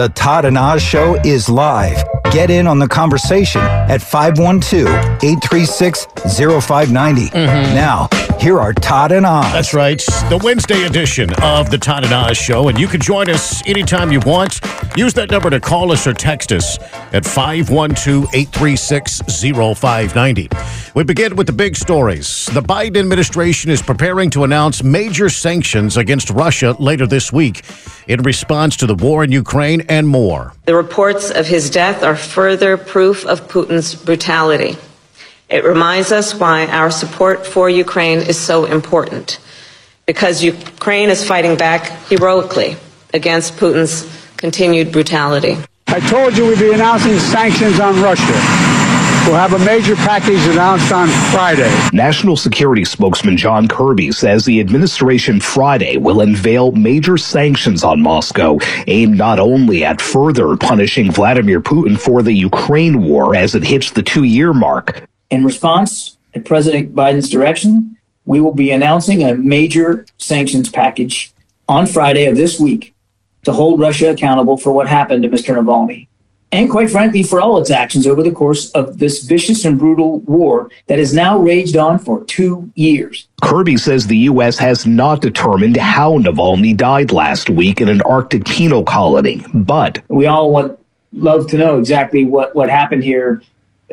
[0.00, 2.02] The Todd and Oz Show is live.
[2.32, 4.88] Get in on the conversation at 512
[5.22, 6.06] 836
[6.64, 7.26] 0590.
[7.26, 7.74] Mm-hmm.
[7.74, 8.08] Now,
[8.40, 9.52] here are Todd and Oz.
[9.52, 9.98] That's right.
[9.98, 12.68] The Wednesday edition of the Todd and Oz Show.
[12.68, 14.60] And you can join us anytime you want.
[14.96, 16.78] Use that number to call us or text us
[17.12, 19.20] at 512 836
[19.78, 20.48] 0590.
[20.94, 22.46] We begin with the big stories.
[22.46, 27.62] The Biden administration is preparing to announce major sanctions against Russia later this week
[28.08, 30.54] in response to the war in Ukraine and more.
[30.64, 34.76] The reports of his death are further proof of Putin's brutality.
[35.50, 39.40] It reminds us why our support for Ukraine is so important.
[40.06, 42.76] Because Ukraine is fighting back heroically
[43.12, 45.56] against Putin's continued brutality.
[45.88, 48.32] I told you we'd be announcing sanctions on Russia.
[49.26, 51.70] We'll have a major package announced on Friday.
[51.92, 58.58] National Security spokesman John Kirby says the administration Friday will unveil major sanctions on Moscow,
[58.86, 63.90] aimed not only at further punishing Vladimir Putin for the Ukraine war as it hits
[63.90, 65.06] the two year mark.
[65.30, 71.32] In response, at President Biden's direction, we will be announcing a major sanctions package
[71.68, 72.94] on Friday of this week
[73.44, 75.56] to hold Russia accountable for what happened to Mr.
[75.56, 76.08] Navalny
[76.52, 80.18] and quite frankly, for all its actions over the course of this vicious and brutal
[80.20, 83.28] war that has now raged on for two years.
[83.40, 84.58] Kirby says the U.S.
[84.58, 90.26] has not determined how Navalny died last week in an Arctic penal colony, but we
[90.26, 90.76] all would
[91.12, 93.42] love to know exactly what what happened here.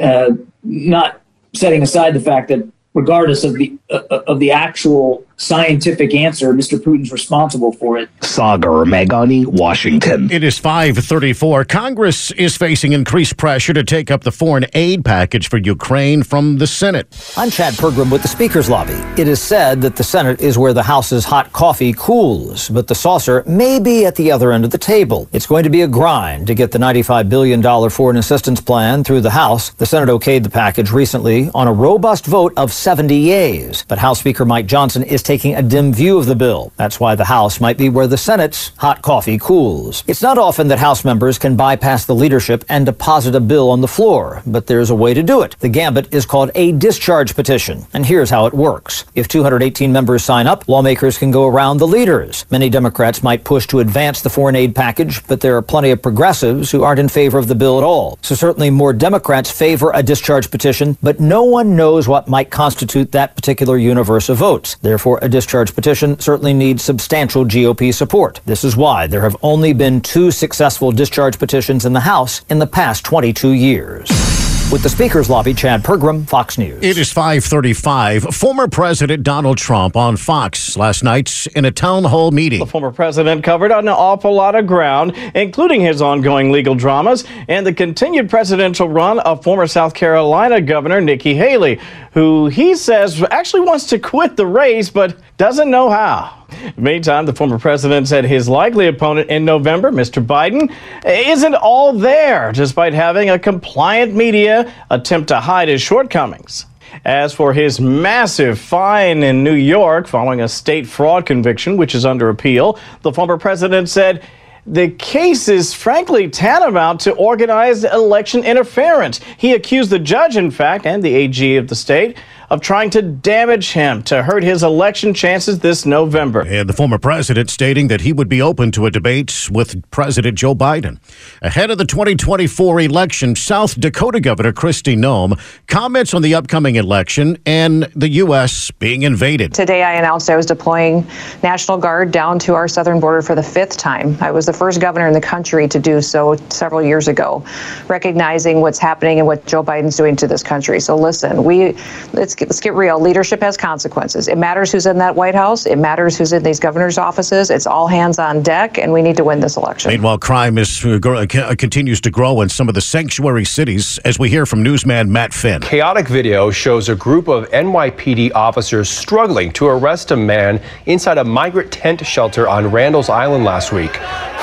[0.01, 0.31] Uh,
[0.63, 1.21] not
[1.53, 6.79] setting aside the fact that regardless of the uh, of the actual scientific answer, Mr.
[6.79, 8.09] Putin's responsible for it.
[8.21, 10.29] Sagar Meghani, Washington.
[10.31, 11.65] It is 534.
[11.65, 16.57] Congress is facing increased pressure to take up the foreign aid package for Ukraine from
[16.57, 17.07] the Senate.
[17.37, 18.93] I'm Chad Pergram with the Speaker's Lobby.
[19.21, 22.95] It is said that the Senate is where the House's hot coffee cools, but the
[22.95, 25.29] saucer may be at the other end of the table.
[25.31, 29.21] It's going to be a grind to get the $95 billion foreign assistance plan through
[29.21, 29.69] the House.
[29.71, 34.19] The Senate okayed the package recently on a robust vote of 70 yeas, but House
[34.19, 36.71] Speaker Mike Johnson is taking a dim view of the bill.
[36.77, 40.05] That's why the House might be where the Senate's hot coffee cools.
[40.07, 43.81] It's not often that House members can bypass the leadership and deposit a bill on
[43.81, 45.57] the floor, but there's a way to do it.
[45.59, 49.03] The gambit is called a discharge petition, and here's how it works.
[49.15, 52.45] If 218 members sign up, lawmakers can go around the leaders.
[52.49, 56.01] Many Democrats might push to advance the foreign aid package, but there are plenty of
[56.01, 58.17] progressives who aren't in favor of the bill at all.
[58.21, 63.11] So certainly more Democrats favor a discharge petition, but no one knows what might constitute
[63.11, 64.75] that particular universe of votes.
[64.75, 68.41] Therefore, a discharge petition certainly needs substantial GOP support.
[68.45, 72.59] This is why there have only been two successful discharge petitions in the House in
[72.59, 74.26] the past 22 years.
[74.69, 76.83] With the Speaker's Lobby, Chad Pergram, Fox News.
[76.83, 78.35] It is 535.
[78.35, 82.59] Former President Donald Trump on Fox last night in a town hall meeting.
[82.59, 87.65] The former president covered an awful lot of ground, including his ongoing legal dramas and
[87.65, 91.79] the continued presidential run of former South Carolina Governor Nikki Haley,
[92.11, 96.45] who he says actually wants to quit the race but doesn't know how.
[96.77, 100.25] Meantime, the former president said his likely opponent in November, Mr.
[100.25, 100.71] Biden,
[101.05, 106.65] isn't all there, despite having a compliant media attempt to hide his shortcomings.
[107.03, 112.05] As for his massive fine in New York following a state fraud conviction, which is
[112.05, 114.23] under appeal, the former president said
[114.65, 119.21] the case is frankly tantamount to organized election interference.
[119.37, 122.17] He accused the judge, in fact, and the AG of the state
[122.49, 126.41] of trying to damage him to hurt his election chances this November.
[126.47, 130.37] And the former president stating that he would be open to a debate with President
[130.37, 130.99] Joe Biden.
[131.41, 135.37] Ahead of the 2024 election, South Dakota Governor Kristi Noem
[135.67, 138.71] comments on the upcoming election and the U.S.
[138.71, 139.53] being invaded.
[139.53, 141.05] Today, I announced I was deploying
[141.43, 144.17] National Guard down to our southern border for the fifth time.
[144.21, 147.43] I was the first governor in the country to do so several years ago,
[147.87, 150.79] recognizing what's happening and what Joe Biden's doing to this country.
[150.79, 151.75] So listen, we
[152.13, 152.99] it's get, let's get real.
[152.99, 154.27] Leadership has consequences.
[154.27, 155.65] It matters who's in that White House.
[155.65, 157.49] It matters who's in these governors' offices.
[157.49, 159.89] It's all hands on deck, and we need to win this election.
[159.91, 164.17] Meanwhile, crime is uh, uh, continues to grow in some of the sanctuary cities, as
[164.17, 165.61] we hear from newsman Matt Finn.
[165.61, 171.23] Chaotic video shows a group of NYPD officers struggling to arrest a man inside a
[171.23, 173.95] migrant tent shelter on Randall's Island last week.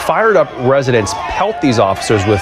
[0.05, 2.41] Fired up residents pelt these officers with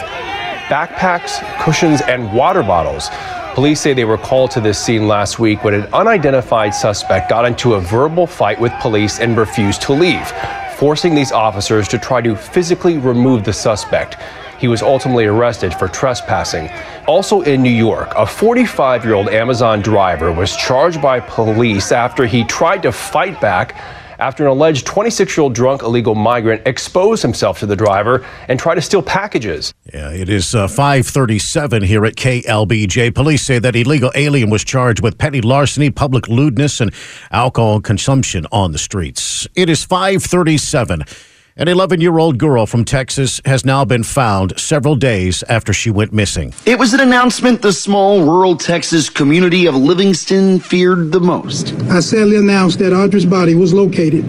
[0.69, 3.11] backpacks, cushions, and water bottles.
[3.55, 7.45] Police say they were called to this scene last week when an unidentified suspect got
[7.45, 10.27] into a verbal fight with police and refused to leave,
[10.79, 14.17] forcing these officers to try to physically remove the suspect.
[14.59, 16.71] He was ultimately arrested for trespassing.
[17.07, 22.25] Also in New York, a 45 year old Amazon driver was charged by police after
[22.25, 23.75] he tried to fight back
[24.23, 28.59] after an alleged 26 year old drunk illegal migrant exposed himself to the driver and
[28.59, 29.75] tried to steal packages.
[29.93, 33.13] Yeah, it is uh, 537 here at KLBJ.
[33.17, 36.95] Police say that illegal alien was charged with petty larceny, public lewdness, and
[37.33, 39.49] alcohol consumption on the streets.
[39.57, 41.03] It is 537.
[41.55, 45.91] An 11 year old girl from Texas has now been found several days after she
[45.91, 46.55] went missing.
[46.65, 51.75] It was an announcement the small rural Texas community of Livingston feared the most.
[51.91, 54.25] I sadly announced that Audrey's body was located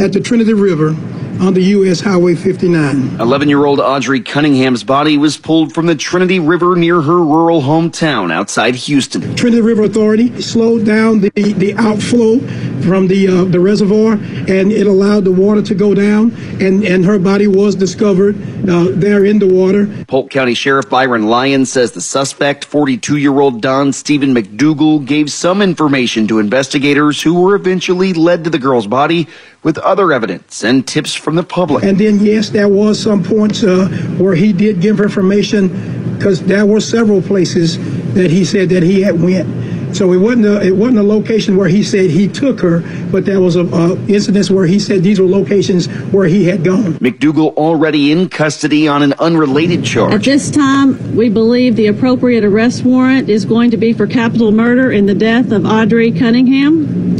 [0.00, 0.96] at the Trinity River
[1.40, 2.00] on the U.S.
[2.00, 3.20] Highway 59.
[3.20, 7.62] 11 year old Audrey Cunningham's body was pulled from the Trinity River near her rural
[7.62, 9.34] hometown outside Houston.
[9.36, 12.38] Trinity River Authority slowed down the, the outflow
[12.82, 17.04] from the, uh, the reservoir and it allowed the water to go down, and, and
[17.04, 18.36] her body was discovered
[18.68, 19.86] uh, there in the water.
[20.06, 25.30] Polk County Sheriff Byron Lyon says the suspect, 42 year old Don Steven McDougal, gave
[25.30, 29.28] some information to investigators who were eventually led to the girl's body
[29.64, 31.82] with other evidence and tips from the public.
[31.82, 33.88] And then, yes, there was some points uh,
[34.18, 37.78] where he did give information because there were several places
[38.14, 39.74] that he said that he had went.
[39.96, 42.80] So it wasn't a, it wasn't a location where he said he took her,
[43.12, 46.64] but there was a, a incident where he said these were locations where he had
[46.64, 46.94] gone.
[46.94, 50.12] McDougal already in custody on an unrelated charge.
[50.12, 54.50] At this time, we believe the appropriate arrest warrant is going to be for capital
[54.50, 57.13] murder in the death of Audrey Cunningham.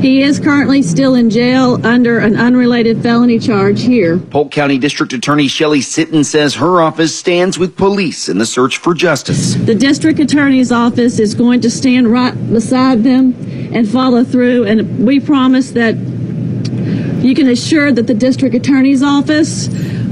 [0.00, 4.16] He is currently still in jail under an unrelated felony charge here.
[4.18, 8.78] Polk County District Attorney Shelley Sitton says her office stands with police in the search
[8.78, 9.54] for justice.
[9.54, 13.34] The district attorney's office is going to stand right beside them
[13.74, 19.66] and follow through, and we promise that you can assure that the district attorney's office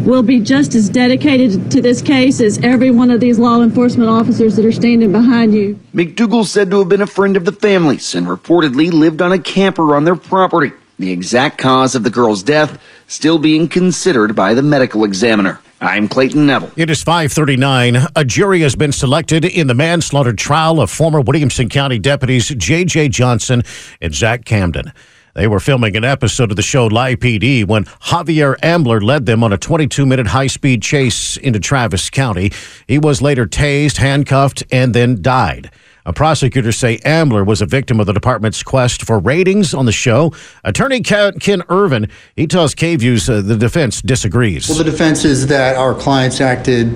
[0.06, 4.08] will be just as dedicated to this case as every one of these law enforcement
[4.08, 5.78] officers that are standing behind you.
[5.92, 9.38] McDougal said to have been a friend of the family's and reportedly lived on a
[9.38, 10.72] camper on their property.
[10.98, 15.60] The exact cause of the girl's death still being considered by the medical examiner.
[15.80, 16.70] I'm Clayton Neville.
[16.76, 17.98] It is 539.
[18.16, 23.10] A jury has been selected in the manslaughter trial of former Williamson County deputies J.J.
[23.10, 23.62] Johnson
[24.00, 24.92] and Zach Camden.
[25.36, 29.44] They were filming an episode of the show Live PD when Javier Ambler led them
[29.44, 32.52] on a 22 minute high speed chase into Travis County.
[32.88, 35.70] He was later tased, handcuffed, and then died.
[36.06, 39.92] A prosecutor say Ambler was a victim of the department's quest for ratings on the
[39.92, 40.32] show.
[40.64, 44.70] Attorney Ken Ervin, he tells KVU's uh, the defense disagrees.
[44.70, 46.88] Well, the defense is that our clients acted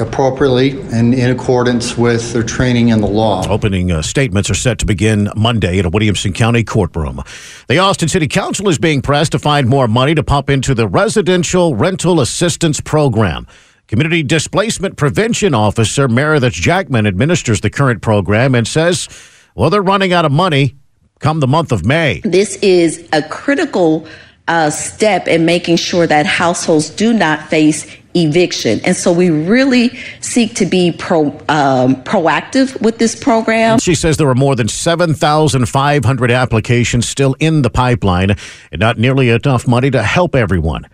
[0.00, 3.46] appropriately and in accordance with their training in the law.
[3.48, 7.22] Opening uh, statements are set to begin Monday at a Williamson County courtroom.
[7.68, 10.88] The Austin City Council is being pressed to find more money to pump into the
[10.88, 13.46] Residential Rental Assistance Program.
[13.86, 19.08] Community Displacement Prevention Officer Meredith Jackmon administers the current program and says,
[19.54, 20.76] well, they're running out of money
[21.18, 22.20] come the month of May.
[22.24, 24.06] This is a critical
[24.46, 28.80] uh, step in making sure that households do not face eviction.
[28.84, 29.90] And so we really
[30.20, 33.78] seek to be pro, um, proactive with this program.
[33.78, 38.36] She says there are more than 7,500 applications still in the pipeline
[38.72, 40.86] and not nearly enough money to help everyone.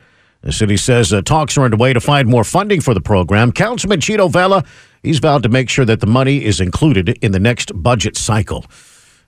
[0.43, 3.50] The city says uh, talks are underway to find more funding for the program.
[3.50, 4.62] Councilman Chito Vela,
[5.02, 8.67] he's vowed to make sure that the money is included in the next budget cycle.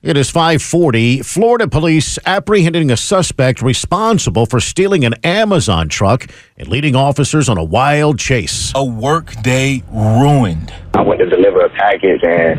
[0.07, 1.21] It is 540.
[1.21, 7.57] Florida police apprehending a suspect responsible for stealing an Amazon truck and leading officers on
[7.57, 8.71] a wild chase.
[8.73, 10.73] A workday ruined.
[10.93, 12.57] I went to deliver a package and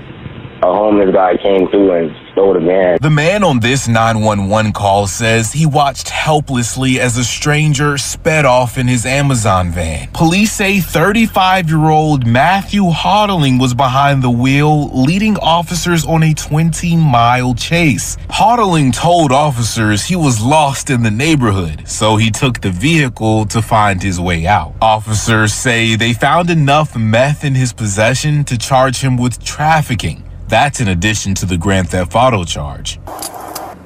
[0.62, 2.98] a homeless guy came through and van.
[3.00, 8.78] The man on this 911 call says he watched helplessly as a stranger sped off
[8.78, 10.08] in his Amazon van.
[10.12, 16.34] Police say 35 year old Matthew Hodling was behind the wheel, leading officers on a
[16.34, 18.16] 20 mile chase.
[18.28, 23.60] Hodling told officers he was lost in the neighborhood, so he took the vehicle to
[23.62, 24.74] find his way out.
[24.80, 30.27] Officers say they found enough meth in his possession to charge him with trafficking.
[30.48, 32.98] That's in addition to the Grand Theft Auto charge.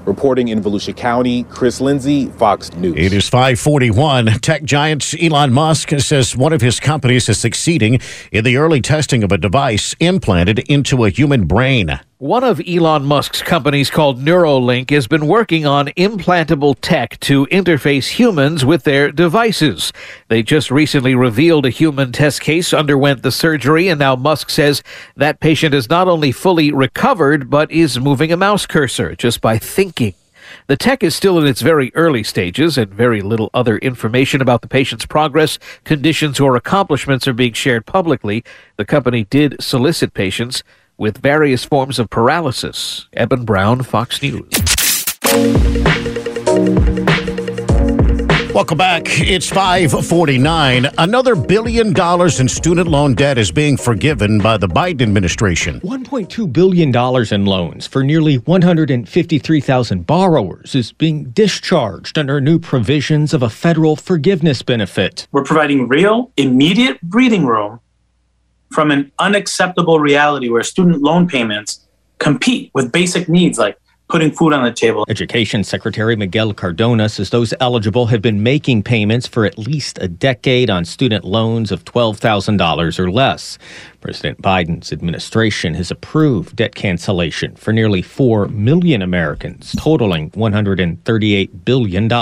[0.05, 2.95] Reporting in Volusia County, Chris Lindsay, Fox News.
[2.97, 4.27] It is 541.
[4.41, 8.01] Tech giant Elon Musk says one of his companies is succeeding
[8.31, 12.01] in the early testing of a device implanted into a human brain.
[12.23, 18.11] One of Elon Musk's companies called Neuralink has been working on implantable tech to interface
[18.11, 19.93] humans with their devices.
[20.29, 24.85] They just recently revealed a human test case underwent the surgery, and now Musk says
[25.17, 29.59] that patient is not only fully recovered, but is moving a mouse cursor just by
[29.59, 30.15] thinking.
[30.69, 34.63] The tech is still in its very early stages, and very little other information about
[34.63, 38.45] the patient's progress, conditions, or accomplishments are being shared publicly.
[38.77, 40.63] The company did solicit patients
[40.97, 43.09] with various forms of paralysis.
[43.13, 44.49] Eben Brown, Fox News.
[48.55, 49.05] Welcome back.
[49.07, 50.87] It's 549.
[50.99, 55.81] Another billion dollars in student loan debt is being forgiven by the Biden administration.
[55.81, 56.95] $1.2 billion
[57.33, 63.97] in loans for nearly 153,000 borrowers is being discharged under new provisions of a federal
[63.97, 65.27] forgiveness benefit.
[65.33, 67.81] We're providing real, immediate breathing room
[68.73, 71.87] from an unacceptable reality where student loan payments
[72.19, 73.77] compete with basic needs like
[74.09, 75.07] putting food on the table.
[75.09, 80.07] Education Secretary Miguel Cardona says those eligible have been making payments for at least a
[80.07, 83.57] decade on student loans of $12,000 or less.
[84.03, 92.13] President Biden's administration has approved debt cancellation for nearly 4 million Americans, totaling $138 billion.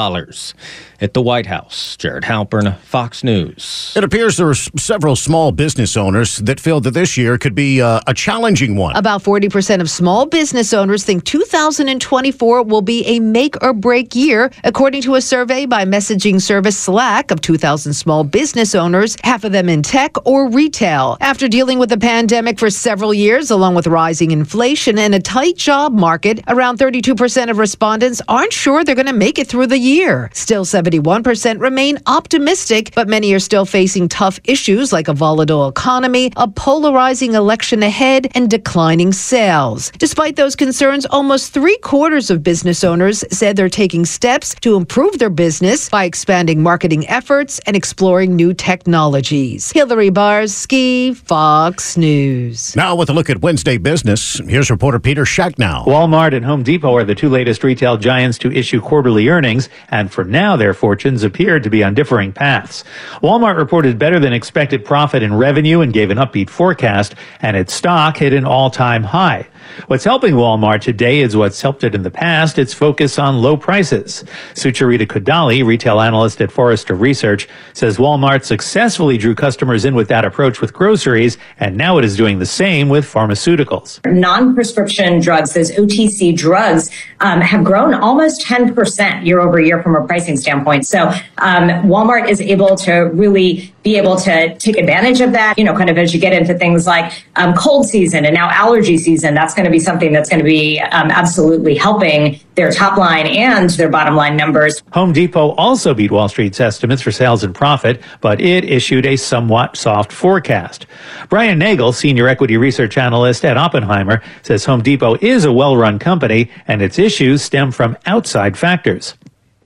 [1.03, 3.95] At the White House, Jared Halpern, Fox News.
[3.97, 7.81] It appears there are several small business owners that feel that this year could be
[7.81, 8.95] uh, a challenging one.
[8.97, 14.51] About 40% of small business owners think 2024 will be a make or break year.
[14.63, 19.53] According to a survey by messaging service Slack of 2,000 small business owners, half of
[19.53, 21.17] them in tech or retail.
[21.23, 25.57] After dealing with the pandemic for several years, along with rising inflation and a tight
[25.57, 29.79] job market, around 32% of respondents aren't sure they're going to make it through the
[29.79, 30.29] year.
[30.33, 36.33] Still, 71% remain optimistic, but many are still facing tough issues like a volatile economy,
[36.37, 39.91] a polarizing election ahead, and declining sales.
[39.99, 45.19] Despite those concerns, almost three quarters of business owners said they're taking steps to improve
[45.19, 49.71] their business by expanding marketing efforts and exploring new technologies.
[49.71, 51.60] Hillary Barsky, Fox
[51.97, 52.75] News.
[52.75, 55.85] Now, with a look at Wednesday business, here's reporter Peter Schacknow.
[55.85, 60.11] Walmart and Home Depot are the two latest retail giants to issue quarterly earnings, and
[60.11, 62.83] for now, their fortunes appear to be on differing paths.
[63.23, 67.75] Walmart reported better than expected profit and revenue and gave an upbeat forecast, and its
[67.75, 69.47] stock hit an all time high.
[69.87, 73.57] What's helping Walmart today is what's helped it in the past, its focus on low
[73.57, 74.25] prices.
[74.55, 80.25] Sucharita Kodali, retail analyst at Forrester Research, says Walmart successfully drew customers in with that
[80.25, 84.05] approach with groceries, and now it is doing the same with pharmaceuticals.
[84.11, 86.91] Non-prescription drugs, those OTC drugs,
[87.21, 90.87] um, have grown almost 10% year over year from a pricing standpoint.
[90.87, 95.65] So um, Walmart is able to really be able to take advantage of that, you
[95.65, 98.99] know, kind of as you get into things like um, cold season and now allergy
[98.99, 102.99] season, that's going to be something that's going to be um, absolutely helping their top
[102.99, 104.83] line and their bottom line numbers.
[104.93, 109.17] Home Depot also beat Wall Street's estimates for sales and profit, but it issued a
[109.17, 110.87] somewhat soft forecast.
[111.31, 115.99] Brian Nagel, senior equity research analyst at Oppenheimer, says Home Depot is a well run
[115.99, 119.15] company and its issues stem from outside factors.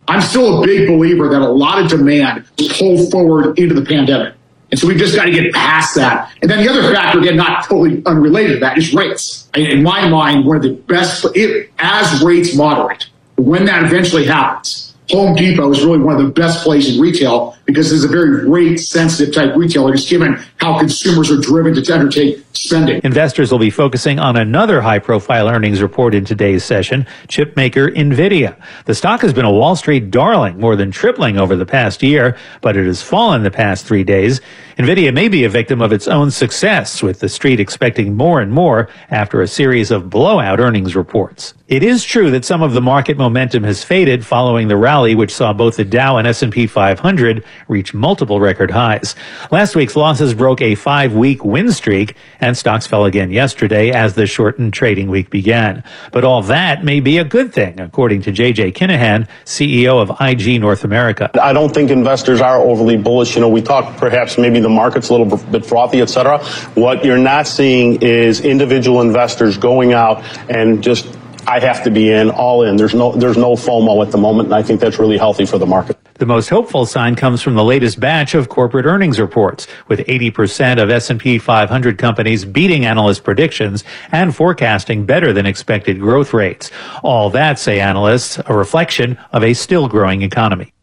[0.09, 3.85] I'm still a big believer that a lot of demand was pulled forward into the
[3.85, 4.35] pandemic.
[4.71, 6.33] And so we've just got to get past that.
[6.43, 9.49] And then the other factor, again, not totally unrelated to that, is rates.
[9.55, 13.07] In my mind, one of the best, it, as rates moderate,
[13.37, 17.57] when that eventually happens, Home Depot is really one of the best places in retail
[17.67, 21.95] because it's a very rate sensitive type retailer, just given how consumers are driven to
[21.95, 23.01] undertake spending.
[23.05, 27.91] Investors will be focusing on another high profile earnings report in today's session chip maker
[27.91, 28.57] Nvidia.
[28.85, 32.37] The stock has been a Wall Street darling, more than tripling over the past year,
[32.61, 34.41] but it has fallen the past three days.
[34.79, 38.53] Nvidia may be a victim of its own success, with the street expecting more and
[38.53, 41.55] more after a series of blowout earnings reports.
[41.69, 45.35] It is true that some of the market momentum has faded following the rally which
[45.35, 49.15] saw both the Dow and S&P 500 reach multiple record highs.
[49.51, 54.27] Last week's losses broke a 5-week win streak and stocks fell again yesterday as the
[54.27, 55.83] shortened trading week began.
[56.13, 60.61] But all that may be a good thing according to JJ Kinahan, CEO of IG
[60.61, 61.31] North America.
[61.41, 63.35] I don't think investors are overly bullish.
[63.35, 66.45] You know, we talked perhaps maybe the market's a little bit frothy, et cetera.
[66.75, 71.07] What you're not seeing is individual investors going out and just
[71.47, 72.77] I have to be in all in.
[72.77, 75.59] There's no there's no FOMO at the moment, and I think that's really healthy for
[75.59, 75.99] the market.
[76.25, 80.83] The most hopeful sign comes from the latest batch of corporate earnings reports, with 80%
[80.83, 86.71] of S&P 500 companies beating analyst predictions and forecasting better than expected growth rates.
[87.03, 90.74] All that, say analysts, a reflection of a still growing economy.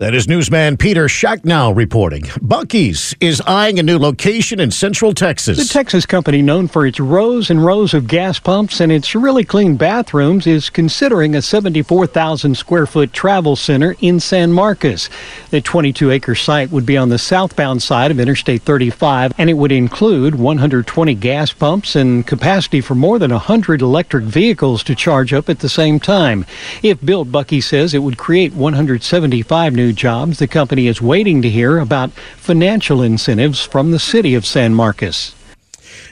[0.00, 2.22] That is newsman Peter Schacknow reporting.
[2.22, 5.58] Buc-ee's is eyeing a new location in Central Texas.
[5.58, 9.42] The Texas company known for its rows and rows of gas pumps and its really
[9.42, 15.10] clean bathrooms is considering a 74,000 square foot travel center in San Marcos.
[15.50, 19.54] The 22 acre site would be on the southbound side of Interstate 35 and it
[19.54, 25.32] would include 120 gas pumps and capacity for more than 100 electric vehicles to charge
[25.32, 26.46] up at the same time.
[26.84, 30.38] If built, Buc-ee says it would create 175 new jobs.
[30.38, 35.34] The company is waiting to hear about financial incentives from the city of San Marcos.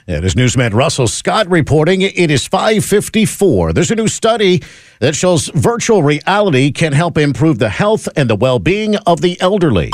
[0.06, 2.02] It is newsman Russell Scott reporting.
[2.02, 3.72] It is 554.
[3.72, 4.62] There's a new study
[5.00, 9.90] that shows virtual reality can help improve the health and the well-being of the elderly.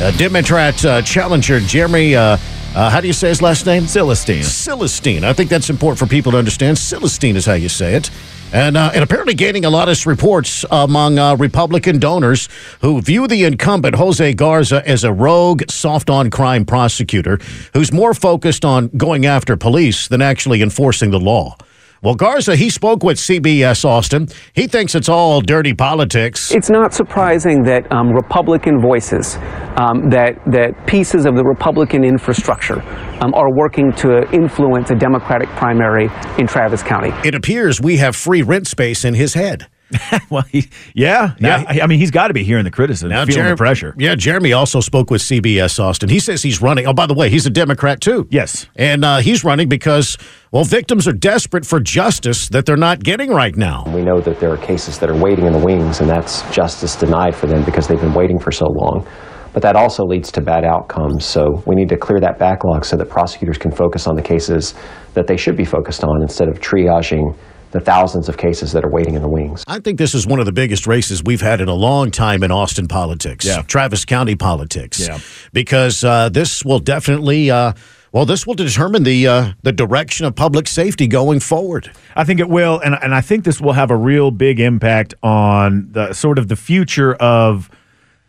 [0.00, 2.36] Uh, Democrat uh, challenger Jeremy, uh,
[2.74, 3.86] uh, how do you say his last name?
[3.86, 4.42] Celestine.
[4.42, 5.24] Celestine.
[5.24, 6.76] I think that's important for people to understand.
[6.76, 8.10] Celestine is how you say it.
[8.52, 12.48] And, uh, and apparently gaining a lot of reports among uh, Republican donors
[12.80, 17.38] who view the incumbent Jose Garza as a rogue, soft on crime prosecutor
[17.74, 21.56] who's more focused on going after police than actually enforcing the law.
[22.02, 24.28] Well, Garza, he spoke with CBS Austin.
[24.52, 26.52] He thinks it's all dirty politics.
[26.52, 29.36] It's not surprising that um, Republican voices,
[29.76, 32.82] um, that that pieces of the Republican infrastructure,
[33.22, 37.12] um, are working to influence a Democratic primary in Travis County.
[37.24, 39.66] It appears we have free rent space in his head.
[40.30, 41.64] well, he, yeah, yeah.
[41.82, 43.94] I mean, he's got to be hearing the criticism, feeling Jeremy- the pressure.
[43.96, 46.08] Yeah, Jeremy also spoke with CBS Austin.
[46.08, 46.86] He says he's running.
[46.86, 48.26] Oh, by the way, he's a Democrat too.
[48.30, 48.66] Yes.
[48.74, 50.18] And uh, he's running because,
[50.50, 53.84] well, victims are desperate for justice that they're not getting right now.
[53.86, 56.96] We know that there are cases that are waiting in the wings, and that's justice
[56.96, 59.06] denied for them because they've been waiting for so long.
[59.52, 61.24] But that also leads to bad outcomes.
[61.24, 64.74] So we need to clear that backlog so that prosecutors can focus on the cases
[65.14, 67.34] that they should be focused on instead of triaging
[67.76, 69.62] the thousands of cases that are waiting in the wings.
[69.66, 72.42] I think this is one of the biggest races we've had in a long time
[72.42, 73.60] in Austin politics, Yeah.
[73.62, 74.98] Travis County politics.
[74.98, 75.18] Yeah.
[75.52, 77.74] Because uh, this will definitely, uh,
[78.12, 81.90] well, this will determine the uh, the direction of public safety going forward.
[82.14, 85.12] I think it will, and and I think this will have a real big impact
[85.22, 87.68] on the sort of the future of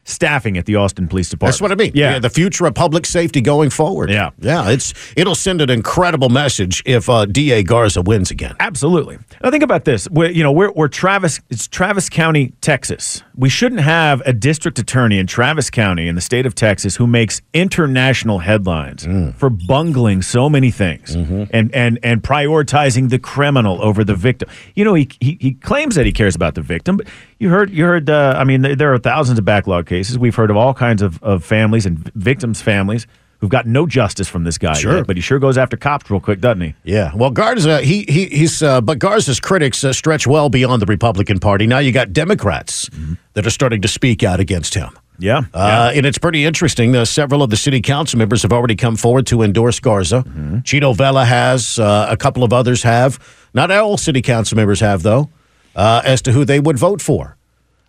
[0.08, 1.54] staffing at the Austin Police Department.
[1.54, 1.92] That's what I mean.
[1.94, 2.18] Yeah.
[2.20, 4.10] the future of public safety going forward.
[4.10, 4.30] Yeah.
[4.40, 4.70] yeah.
[4.70, 8.56] It's it'll send an incredible message if uh, Da Garza wins again.
[8.60, 9.18] Absolutely.
[9.44, 10.10] Now think about this.
[10.10, 11.42] We're, you know, we're, we're Travis.
[11.50, 13.22] It's Travis County, Texas.
[13.36, 17.06] We shouldn't have a district attorney in Travis County in the state of Texas who
[17.06, 19.36] makes international headlines Mm.
[19.36, 21.44] for bungling so many things Mm-hmm.
[21.52, 24.50] and and and prioritizing the criminal over the victim.
[24.76, 27.08] You know, he, he he claims that he cares about the victim, but
[27.40, 28.10] you heard you heard.
[28.10, 30.18] Uh, I mean, there, are thousands of backlog cases.
[30.18, 33.08] We've heard of all kinds of, of families and victims' families
[33.40, 34.74] who've got no justice from this guy.
[34.74, 34.98] Sure.
[34.98, 36.74] yet, but he sure goes after cops real quick, doesn't he?
[36.84, 40.88] Yeah, well, Garza, he, he he's, uh, but Garza's critics uh, stretch well beyond the
[40.88, 41.68] Republican Party.
[41.68, 42.90] Now you got Democrats
[43.34, 44.90] that are starting to speak out against him.
[45.20, 46.96] Yeah, Uh, and it's pretty interesting.
[46.96, 50.22] Uh, several of the city council members have already come forward to endorse Garza.
[50.64, 53.18] Chito Vela has, uh, a couple of others have.
[53.52, 55.32] Not all city council members have, though,
[55.78, 57.38] uh, as to who they would vote for.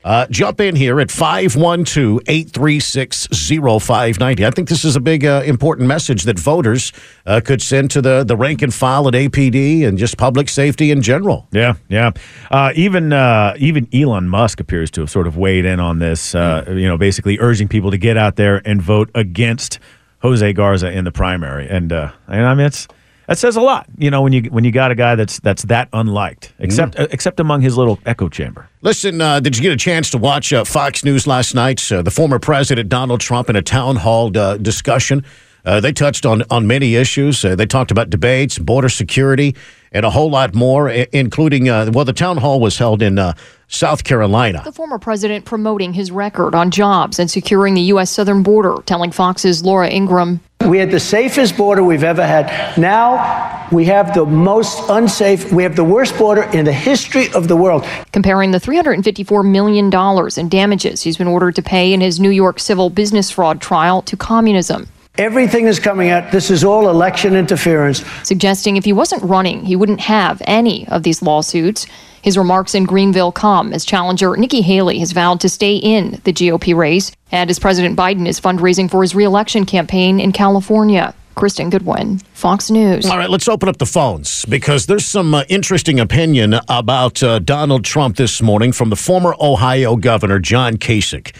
[0.04, 4.46] Uh, jump in here at 512 836 0590.
[4.46, 6.92] I think this is a big, uh, important message that voters
[7.26, 10.92] uh, could send to the, the rank and file at APD and just public safety
[10.92, 11.48] in general.
[11.50, 12.12] Yeah, yeah.
[12.50, 16.32] Uh, even uh, even Elon Musk appears to have sort of weighed in on this.
[16.34, 19.80] Uh, You know, basically urging people to get out there and vote against
[20.22, 21.68] Jose Garza in the primary.
[21.68, 22.12] And and
[22.46, 22.86] I mean, it's
[23.28, 23.86] that says a lot.
[23.98, 27.06] You know, when you when you got a guy that's that's that unliked, except uh,
[27.10, 28.68] except among his little echo chamber.
[28.80, 31.80] Listen, uh, did you get a chance to watch uh, Fox News last night?
[31.92, 35.24] Uh, the former president Donald Trump in a town hall uh, discussion.
[35.64, 37.44] Uh, they touched on on many issues.
[37.44, 39.54] Uh, they talked about debates, border security,
[39.92, 43.34] and a whole lot more, including uh, well, the town hall was held in uh,
[43.68, 44.62] South Carolina.
[44.64, 48.10] The former president promoting his record on jobs and securing the U.S.
[48.10, 52.76] southern border, telling Fox's Laura Ingraham We had the safest border we've ever had.
[52.78, 57.48] Now we have the most unsafe, we have the worst border in the history of
[57.48, 57.86] the world.
[58.12, 59.92] Comparing the $354 million
[60.38, 64.00] in damages he's been ordered to pay in his New York civil business fraud trial
[64.02, 64.88] to communism.
[65.18, 66.30] Everything is coming out.
[66.30, 68.04] This is all election interference.
[68.22, 71.86] Suggesting if he wasn't running, he wouldn't have any of these lawsuits.
[72.22, 76.32] His remarks in Greenville come as challenger Nikki Haley has vowed to stay in the
[76.32, 81.12] GOP race, and as President Biden is fundraising for his reelection campaign in California.
[81.34, 83.06] Kristen Goodwin, Fox News.
[83.06, 87.38] All right, let's open up the phones because there's some uh, interesting opinion about uh,
[87.38, 91.32] Donald Trump this morning from the former Ohio governor, John Kasich.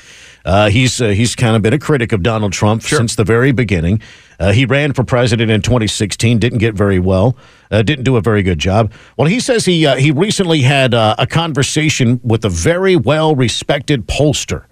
[0.49, 3.53] Uh, he's uh, he's kind of been a critic of Donald Trump since the very
[3.53, 4.01] beginning.
[4.41, 7.37] Uh, he ran for president in 2016, didn't get very well,
[7.71, 8.91] uh, didn't do a very good job.
[9.19, 13.35] Well, he says he uh, he recently had uh, a conversation with a very well
[13.35, 14.65] respected pollster.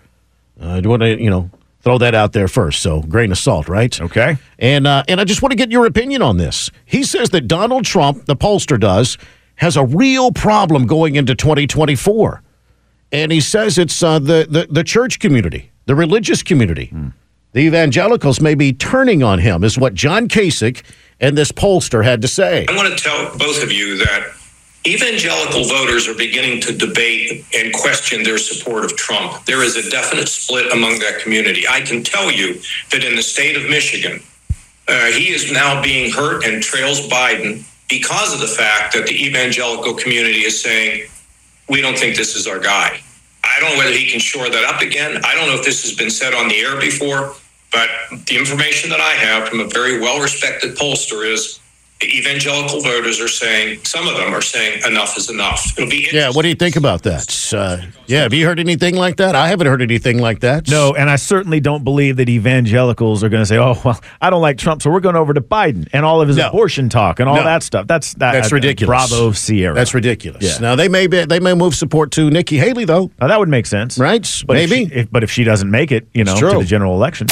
[0.59, 1.51] I do want to you know
[1.83, 4.01] throw that out there first, so grain of salt, right?
[4.01, 4.39] Okay.
[4.59, 6.71] And and I just want to get your opinion on this.
[6.87, 9.19] He says that Donald Trump, the pollster does,
[9.57, 12.43] has a real problem going into 2024
[13.17, 16.93] and he says it's uh, the, the the church community, the religious community,
[17.53, 20.83] the evangelicals may be turning on him, is what John Kasich
[21.19, 22.67] and this pollster had to say.
[22.69, 24.33] I want to tell both of you that
[24.87, 29.45] evangelical voters are beginning to debate and question their support of Trump.
[29.47, 31.67] There is a definite split among that community.
[31.67, 32.61] I can tell you
[32.93, 34.21] that in the state of Michigan,
[34.89, 39.25] uh, he is now being hurt and trails Biden because of the fact that the
[39.27, 41.09] evangelical community is saying,
[41.69, 43.01] we don't think this is our guy.
[43.47, 45.21] I don't know whether he can shore that up again.
[45.25, 47.35] I don't know if this has been said on the air before,
[47.73, 47.89] but
[48.27, 51.61] the information that I have from a very well respected pollster is
[52.01, 55.73] the evangelical voters are saying, some of them are saying, enough is enough.
[55.79, 57.53] It'll be Yeah, what do you think about that?
[57.55, 59.35] Uh, yeah, have you heard anything like that?
[59.35, 60.69] I haven't heard anything like that.
[60.69, 64.29] No, and I certainly don't believe that evangelicals are going to say, "Oh, well, I
[64.31, 66.49] don't like Trump, so we're going over to Biden and all of his No.
[66.49, 67.45] abortion talk and all No.
[67.45, 69.09] that stuff." That's that, That's ridiculous.
[69.09, 69.75] Bravo, Sierra.
[69.75, 70.45] That's ridiculous.
[70.45, 70.59] Yeah.
[70.61, 73.11] Now they may be, they may move support to Nikki Haley though.
[73.21, 74.23] Now, that would make sense, right?
[74.47, 74.89] But if Maybe.
[74.91, 77.27] she- if- but if she doesn't make it, you know, to the general election,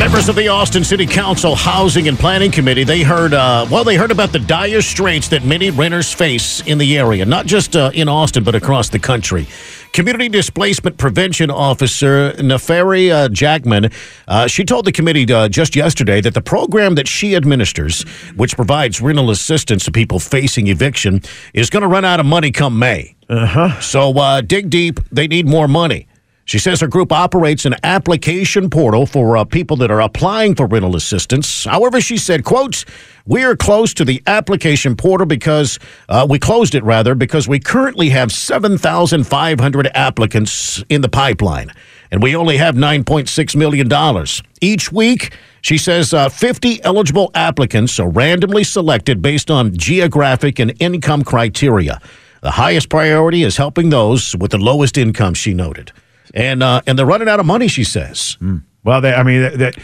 [0.00, 3.96] Members of the Austin City Council Housing and Planning Committee, they heard, uh, well, they
[3.96, 7.90] heard about the dire straits that many renters face in the area, not just uh,
[7.92, 9.46] in Austin, but across the country.
[9.92, 13.92] Community Displacement Prevention Officer Neferi uh, Jackmon,
[14.26, 18.02] uh, she told the committee uh, just yesterday that the program that she administers,
[18.36, 21.20] which provides rental assistance to people facing eviction,
[21.52, 23.16] is going to run out of money come May.
[23.28, 23.78] Uh-huh.
[23.80, 24.98] So uh, dig deep.
[25.12, 26.06] They need more money.
[26.50, 30.66] She says her group operates an application portal for uh, people that are applying for
[30.66, 31.62] rental assistance.
[31.64, 32.84] However, she said, quote,
[33.24, 37.60] we are close to the application portal because uh, we closed it rather because we
[37.60, 41.70] currently have 7,500 applicants in the pipeline
[42.10, 44.26] and we only have $9.6 million.
[44.60, 50.74] Each week, she says uh, 50 eligible applicants are randomly selected based on geographic and
[50.80, 52.00] income criteria.
[52.40, 55.92] The highest priority is helping those with the lowest income, she noted.
[56.34, 58.36] And uh, and they're running out of money, she says.
[58.84, 59.76] well, they, I mean, th- th-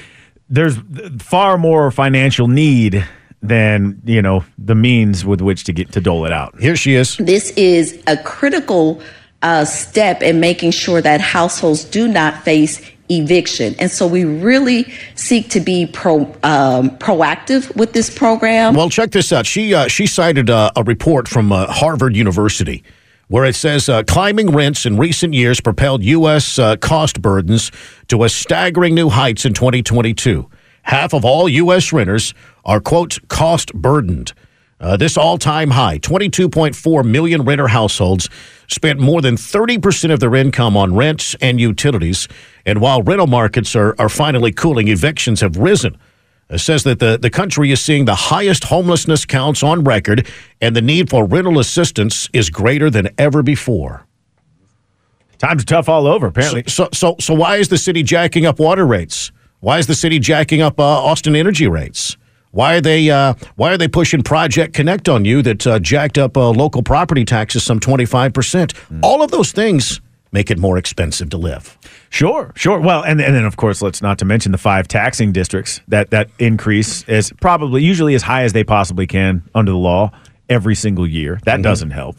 [0.48, 0.76] there's
[1.18, 3.04] far more financial need
[3.42, 6.58] than you know the means with which to get to dole it out.
[6.60, 7.16] Here she is.
[7.16, 9.00] This is a critical
[9.42, 13.74] uh, step in making sure that households do not face eviction.
[13.78, 18.74] And so we really seek to be pro, um, proactive with this program.
[18.74, 19.46] Well, check this out.
[19.46, 22.82] She uh, she cited uh, a report from uh, Harvard University
[23.28, 26.58] where it says uh, climbing rents in recent years propelled U.S.
[26.58, 27.72] Uh, cost burdens
[28.08, 30.48] to a staggering new heights in 2022.
[30.82, 31.92] Half of all U.S.
[31.92, 32.34] renters
[32.64, 34.32] are quote cost burdened.
[34.78, 38.28] Uh, this all time high, 22.4 million renter households
[38.68, 42.28] spent more than 30% of their income on rents and utilities.
[42.66, 45.96] And while rental markets are, are finally cooling, evictions have risen.
[46.48, 50.28] It says that the, the country is seeing the highest homelessness counts on record,
[50.60, 54.06] and the need for rental assistance is greater than ever before.
[55.38, 56.62] Times are tough all over, apparently.
[56.68, 59.32] So, so, so why is the city jacking up water rates?
[59.60, 62.16] Why is the city jacking up uh, Austin energy rates?
[62.52, 66.16] Why are they uh, Why are they pushing Project Connect on you that uh, jacked
[66.16, 68.72] up uh, local property taxes some twenty five percent?
[69.02, 70.00] All of those things
[70.32, 71.78] make it more expensive to live.
[72.10, 72.80] Sure, sure.
[72.80, 76.10] Well, and and then of course, let's not to mention the five taxing districts that
[76.10, 80.10] that increase is probably usually as high as they possibly can under the law
[80.48, 81.40] every single year.
[81.44, 81.62] That Mhm.
[81.64, 82.16] doesn't help.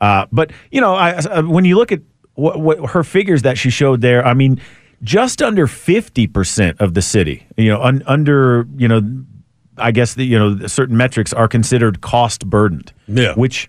[0.00, 2.00] Uh, but you know, I, uh, when you look at
[2.34, 4.60] what, what her figures that she showed there, I mean,
[5.02, 9.00] just under fifty percent of the city, you know, un, under you know,
[9.76, 12.92] I guess the you know certain metrics are considered cost burdened.
[13.08, 13.68] Yeah, which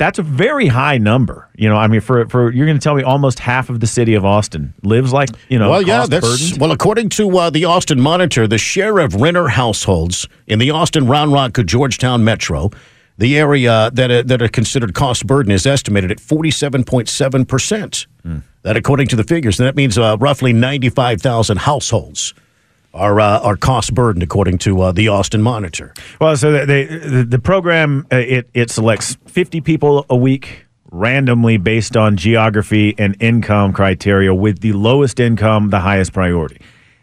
[0.00, 1.50] that's a very high number.
[1.54, 3.86] You know, I mean, for for you're going to tell me almost half of the
[3.86, 5.68] city of Austin lives like you know.
[5.68, 6.60] well, yeah, that's burdened?
[6.60, 6.72] well.
[6.72, 11.34] According to uh, the Austin Monitor, the share of renter households in the Austin, Round
[11.34, 12.70] Rock, Georgetown metro,
[13.18, 17.44] the area that are, that are considered cost burden, is estimated at forty-seven point seven
[17.44, 18.06] percent.
[18.62, 22.32] That, according to the figures, and that means uh, roughly ninety-five thousand households
[22.92, 25.94] are uh, are cost burdened, according to uh, the Austin Monitor.
[26.20, 31.56] Well, so they, the, the program uh, it it selects 50 people a week randomly
[31.56, 36.60] based on geography and income criteria, with the lowest income the highest priority.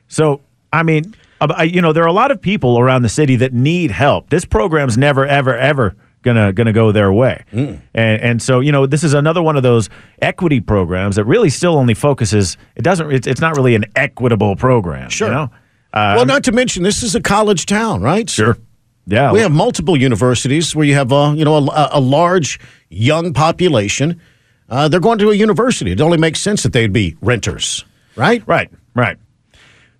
[0.10, 0.41] So,
[0.73, 1.15] I mean,
[1.65, 4.30] you know, there are a lot of people around the city that need help.
[4.30, 8.86] This program's never, ever, ever gonna gonna go their way, and and so you know,
[8.86, 9.89] this is another one of those
[10.21, 12.58] equity programs that really still only focuses.
[12.76, 13.12] It doesn't.
[13.12, 15.10] It's, it's not really an equitable program.
[15.10, 15.30] Sure.
[15.30, 15.52] You know?
[15.93, 18.30] Uh, well, not to mention this is a college town, right?
[18.30, 18.58] Sure.
[19.10, 19.32] Yeah.
[19.32, 24.19] we have multiple universities where you have uh, you know a, a large young population.
[24.69, 25.91] Uh, they're going to a university.
[25.91, 27.86] It only makes sense that they'd be renters,
[28.17, 28.43] right?
[28.45, 29.17] Right, right.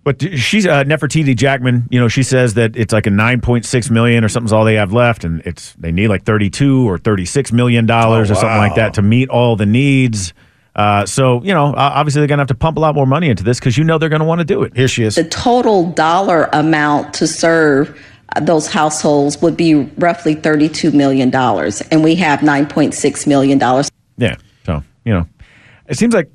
[0.04, 1.88] But she's uh, Nefertiti Jackmon.
[1.89, 4.65] You know, she says that it's like a nine point six million or something's all
[4.65, 8.30] they have left, and it's they need like thirty two or thirty six million dollars
[8.30, 10.34] Oh, or something like that to meet all the needs.
[10.77, 13.07] Uh, so you know, uh, obviously they're going to have to pump a lot more
[13.07, 14.75] money into this because you know they're going to want to do it.
[14.75, 15.15] Here she is.
[15.15, 17.99] The total dollar amount to serve
[18.35, 23.59] uh, those households would be roughly $32 million, and we have $9.6 million.
[24.17, 24.35] Yeah.
[24.65, 25.27] So you know,
[25.87, 26.29] it seems like.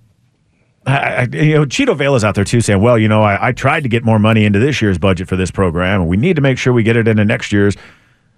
[0.85, 3.53] I, I- you know, Chito Vela's out there too saying, well, you know, I, I
[3.53, 6.35] tried to get more money into this year's budget for this program, and we need
[6.35, 7.77] to make sure we get it into next year's.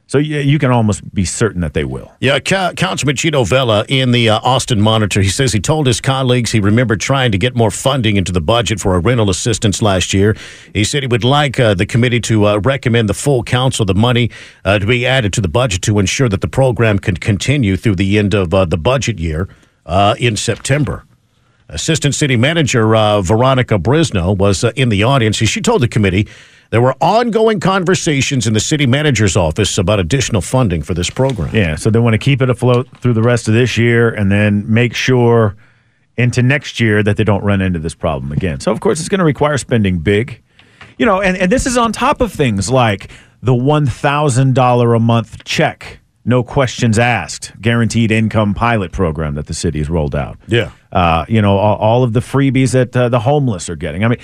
[0.07, 2.13] So you, you can almost be certain that they will.
[2.21, 6.01] Yeah, Ca- Councilman Chito Vela in the uh, Austin Monitor, he says he told his
[6.01, 9.81] colleagues he remembered trying to get more funding into the budget for a rental assistance
[9.81, 10.37] last year.
[10.75, 13.95] He said he would like uh, the committee to uh, recommend the full council the
[13.95, 14.31] money
[14.65, 17.97] uh, to be added to the budget to ensure that the program can continue through
[17.97, 19.49] the end of uh, the budget year
[19.87, 21.05] uh, in September.
[21.69, 25.37] Assistant City Manager uh, Veronica Briseño was uh, in the audience.
[25.37, 26.29] She told the committee
[26.71, 31.55] there were ongoing conversations in the city manager's office about additional funding for this program.
[31.55, 34.31] Yeah, so they want to keep it afloat through the rest of this year and
[34.31, 35.57] then make sure
[36.17, 38.61] into next year that they don't run into this problem again.
[38.61, 40.43] So, of course, it's going to require spending big.
[40.99, 43.11] You know, and, and this is on top of things like
[43.43, 49.79] the $1,000 a month check, no questions asked, guaranteed income pilot program that the city
[49.79, 50.39] has rolled out.
[50.47, 50.71] Yeah.
[50.91, 54.05] Uh, you know, all, all of the freebies that uh, the homeless are getting.
[54.05, 54.19] I mean,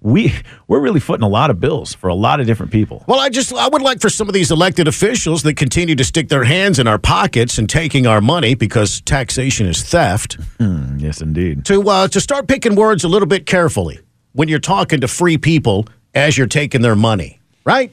[0.00, 0.32] we
[0.68, 3.04] we're really footing a lot of bills for a lot of different people.
[3.06, 6.04] Well, I just I would like for some of these elected officials that continue to
[6.04, 10.38] stick their hands in our pockets and taking our money because taxation is theft.
[10.60, 11.64] yes, indeed.
[11.66, 13.98] To uh, to start picking words a little bit carefully
[14.32, 17.92] when you're talking to free people as you're taking their money, right?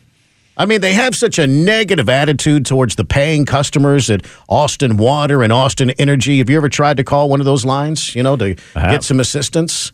[0.55, 5.41] I mean, they have such a negative attitude towards the paying customers at Austin Water
[5.41, 6.37] and Austin Energy.
[6.37, 9.19] Have you ever tried to call one of those lines, you know, to get some
[9.19, 9.91] assistance?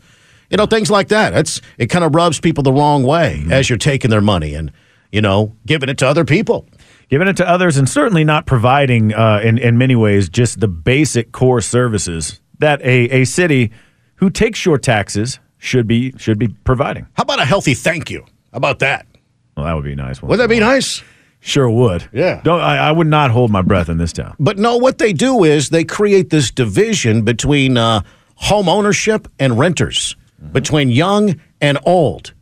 [0.50, 1.32] You know, things like that.
[1.34, 4.70] It's it kind of rubs people the wrong way as you're taking their money and,
[5.12, 6.66] you know, giving it to other people.
[7.08, 10.68] giving it to others and certainly not providing uh, in, in many ways just the
[10.68, 13.70] basic core services that a, a city
[14.16, 17.06] who takes your taxes should be should be providing.
[17.14, 18.22] How about a healthy thank you?
[18.52, 19.06] How about that?
[19.56, 20.22] Well, that would be nice.
[20.22, 21.02] Would that be nice?
[21.40, 22.08] Sure would.
[22.12, 22.40] Yeah.
[22.44, 24.36] Don't I, I would not hold my breath in this town.
[24.38, 28.02] But no, what they do is they create this division between uh,
[28.34, 30.16] home ownership and renters,
[30.52, 32.34] between young and old,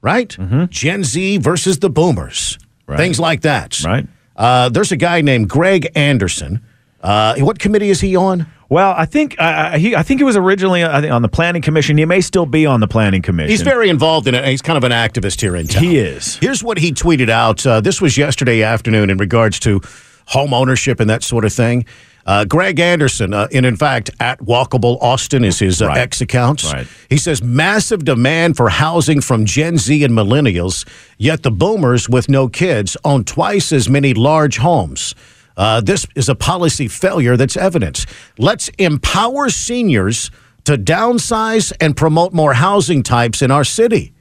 [0.00, 0.36] right?
[0.70, 2.56] Gen Z versus the boomers,
[2.96, 3.82] things like that.
[3.84, 4.06] Right.
[4.36, 6.62] Uh, there's a guy named Greg Anderson.
[7.00, 8.46] Uh, what committee is he on?
[8.70, 11.60] Well, I think uh, he I think he was originally I think on the planning
[11.60, 11.98] commission.
[11.98, 13.50] He may still be on the planning commission.
[13.50, 14.44] He's very involved in it.
[14.46, 15.82] He's kind of an activist here in town.
[15.82, 16.36] He is.
[16.36, 17.66] Here's what he tweeted out.
[17.66, 19.80] Uh, this was yesterday afternoon in regards to
[20.26, 21.84] home ownership and that sort of thing.
[22.26, 25.98] Uh, Greg Anderson, uh, and in fact, at Walkable Austin is his uh, Right.
[25.98, 26.62] X account.
[26.72, 26.86] Right.
[27.08, 30.86] He says massive demand for housing from Gen Z and millennials,
[31.18, 35.14] yet the boomers with no kids own twice as many large homes.
[35.56, 38.06] Uh, this is a policy failure that's evidence.
[38.38, 40.30] Let's empower seniors
[40.64, 44.12] to downsize and promote more housing types in our city.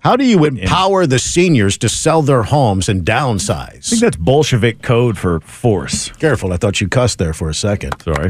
[0.00, 3.86] How do you empower the seniors to sell their homes and downsize?
[3.86, 6.10] I think that's Bolshevik code for force.
[6.12, 8.00] Careful, I thought you cussed there for a second.
[8.02, 8.28] Sorry.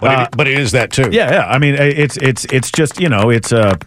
[0.00, 1.10] But, Uh, it, but it is that too.
[1.12, 1.46] Yeah, yeah.
[1.46, 3.78] I mean, it's it's it's just you know, it's a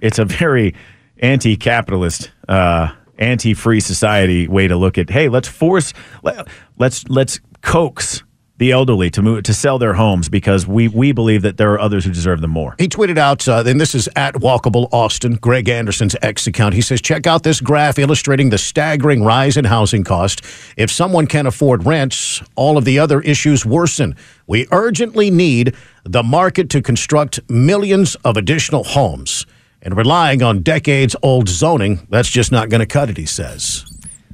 [0.00, 0.74] it's a very
[1.20, 2.88] anti-capitalist, uh,
[3.22, 5.08] anti-free society way to look at.
[5.10, 8.22] Hey, let's force, let, let's let's coax
[8.58, 11.80] the elderly to move to sell their homes because we we believe that there are
[11.80, 12.76] others who deserve them more.
[12.78, 16.74] He tweeted out, uh, and this is at Walkable Austin, Greg Anderson's X account.
[16.74, 20.44] He says, check out this graph illustrating the staggering rise in housing cost.
[20.76, 24.14] If someone can't afford rents, all of the other issues worsen.
[24.46, 29.46] We urgently need the market to construct millions of additional homes.
[29.84, 33.84] And relying on decades old zoning, that's just not going to cut it, he says.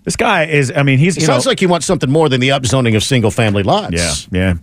[0.04, 1.16] This guy is, I mean, he's.
[1.16, 4.28] It sounds know, like he wants something more than the upzoning of single family lots.
[4.30, 4.54] Yeah, yeah.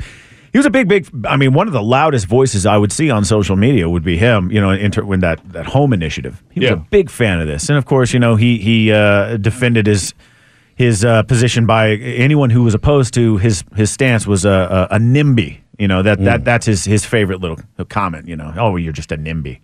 [0.51, 1.07] He was a big, big.
[1.27, 4.17] I mean, one of the loudest voices I would see on social media would be
[4.17, 4.51] him.
[4.51, 6.41] You know, inter, when that that home initiative.
[6.51, 6.75] He was Yeah.
[6.75, 10.13] a big fan of this, and of course, you know, he he uh, defended his
[10.75, 14.95] his uh, position by anyone who was opposed to his his stance was a a,
[14.95, 15.57] a NIMBY.
[15.77, 16.25] You know that Mm.
[16.25, 18.27] that that's his his favorite little comment.
[18.27, 19.59] You know, oh, you're just a NIMBY.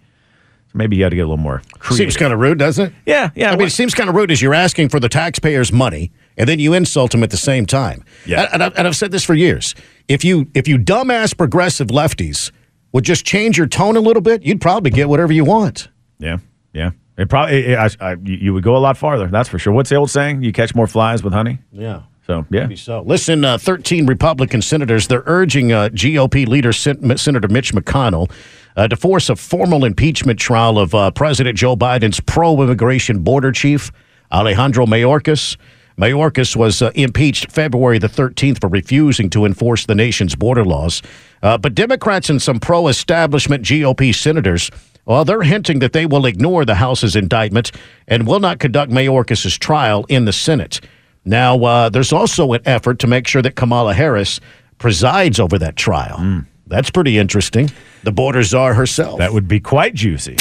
[0.71, 1.62] So maybe you got to get a little more.
[1.89, 2.93] Seems kind of rude, doesn't it?
[3.05, 3.51] Yeah, yeah.
[3.51, 6.47] I mean, it seems kind of rude as you're asking for the taxpayers' money and
[6.47, 8.05] then you insult them at the same time.
[8.25, 8.47] Yeah.
[8.53, 9.75] And, and, I've, said this for years.
[10.07, 12.51] If you if you dumbass progressive lefties
[12.93, 15.89] would just change your tone a little bit, you'd probably get whatever you want.
[16.19, 16.38] Yeah,
[16.73, 16.91] yeah.
[17.17, 19.27] It probably I, I, you you would go a lot farther.
[19.27, 19.73] That's for sure.
[19.73, 20.41] What's the old saying?
[20.41, 21.60] You catch more flies with honey.
[21.71, 22.03] Yeah.
[22.25, 22.62] So yeah.
[22.62, 23.01] Maybe so.
[23.01, 28.31] Listen, uh, 13 Republican senators, they're urging uh, GOP leader Sen- Senator Mitch McConnell
[28.75, 33.91] uh, to force a formal impeachment trial of uh, President Joe Biden's pro-immigration border chief,
[34.31, 35.57] Alejandro Mayorkas.
[35.97, 41.01] Mayorkas was uh, impeached February the 13th for refusing to enforce the nation's border laws.
[41.43, 44.71] Uh, but Democrats and some pro-establishment GOP senators,
[45.05, 47.71] well, they're hinting that they will ignore the House's indictment
[48.07, 50.79] and will not conduct Mayorkas' trial in the Senate.
[51.25, 54.39] Now, uh, there's also an effort to make sure that Kamala Harris
[54.77, 56.43] presides over that trial.
[56.71, 57.69] That's pretty interesting.
[58.03, 59.19] The border czar herself.
[59.19, 60.38] That would be quite juicy.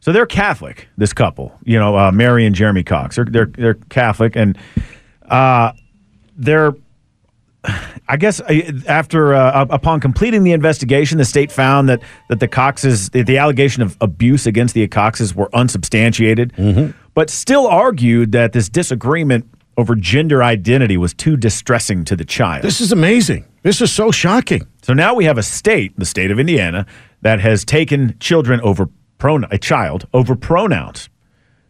[0.00, 0.88] so they're Catholic.
[0.96, 3.16] This couple, you know, uh, Mary and Jeremy Cox.
[3.16, 4.56] They're they're, they're Catholic, and
[5.28, 5.72] uh,
[6.36, 6.74] they're.
[8.08, 12.46] I guess uh, after uh, upon completing the investigation, the state found that that the
[12.46, 16.52] Coxes, the, the allegation of abuse against the Coxes, were unsubstantiated,
[17.14, 22.62] but still argued that this disagreement over gender identity was too distressing to the child.
[22.62, 23.44] This is amazing.
[23.62, 24.66] This is so shocking.
[24.82, 26.86] So now we have a state, the state of Indiana,
[27.22, 31.08] that has taken children over pronoun, a child over pronouns.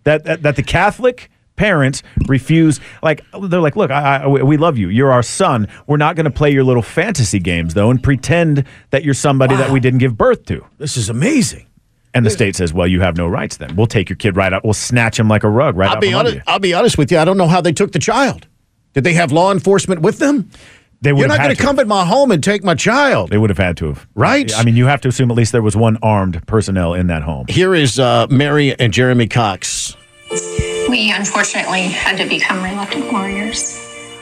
[0.05, 2.81] That, that that the Catholic parents refuse.
[3.03, 4.89] Like they're like, look, I, I, we love you.
[4.89, 5.67] You're our son.
[5.87, 9.57] We're not going to play your little fantasy games though, and pretend that you're somebody
[9.57, 10.65] that we didn't give birth to.
[10.79, 11.67] This is amazing.
[12.17, 13.57] And the state says, well, you have no rights.
[13.59, 14.65] Then we'll take your kid right out.
[14.65, 16.47] We'll snatch him like a rug right I'll out be from under honest.
[16.47, 16.53] you.
[16.53, 17.19] I'll be honest with you.
[17.19, 18.47] I don't know how they took the child.
[18.95, 20.51] Did they have law enforcement with them?
[21.03, 21.63] They would You're not going to to.
[21.63, 23.29] come at my home and take my child.
[23.31, 24.07] They would have had to have.
[24.15, 24.51] Right?
[24.57, 27.23] I mean, you have to assume at least there was one armed personnel in that
[27.23, 27.45] home.
[27.49, 29.95] Here is uh, Mary and Jeremy Cox.
[30.89, 33.79] We unfortunately had to become reluctant warriors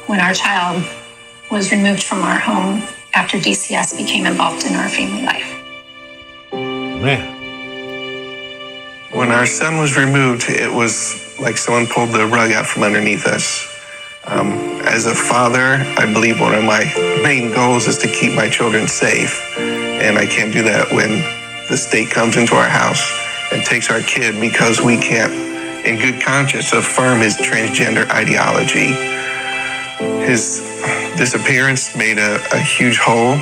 [0.08, 0.82] when our child
[1.50, 2.82] was removed from our home
[3.14, 5.60] after DCS became involved in our family life.
[6.52, 7.43] Man.
[9.14, 13.26] When our son was removed, it was like someone pulled the rug out from underneath
[13.26, 13.64] us.
[14.26, 16.84] Um, as a father, I believe one of my
[17.22, 19.56] main goals is to keep my children safe.
[19.58, 21.22] And I can't do that when
[21.70, 23.06] the state comes into our house
[23.52, 25.32] and takes our kid because we can't,
[25.86, 28.94] in good conscience, affirm his transgender ideology.
[30.26, 30.58] His
[31.16, 33.38] disappearance made a, a huge hole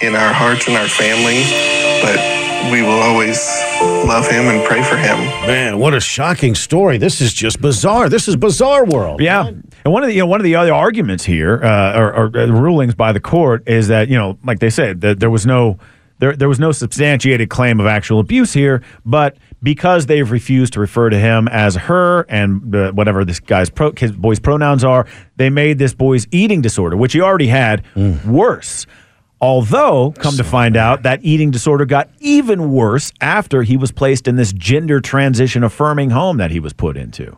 [0.00, 1.44] in our hearts and our family,
[2.00, 2.18] but
[2.70, 3.38] we will always
[4.06, 5.18] love him and pray for him.
[5.46, 6.98] Man, what a shocking story.
[6.98, 8.08] This is just bizarre.
[8.08, 9.20] This is bizarre world.
[9.20, 9.48] Yeah.
[9.48, 12.36] And one of the you know, one of the other arguments here, uh, or, or
[12.36, 15.46] uh, rulings by the court, is that you know, like they said, that there was
[15.46, 15.78] no
[16.18, 20.80] there there was no substantiated claim of actual abuse here, but because they've refused to
[20.80, 25.06] refer to him as her and uh, whatever this guy's pro, his boy's pronouns are,
[25.36, 27.84] they made this boy's eating disorder, which he already had,
[28.26, 28.86] worse.
[29.42, 34.28] Although, come to find out, that eating disorder got even worse after he was placed
[34.28, 37.36] in this gender transition affirming home that he was put into.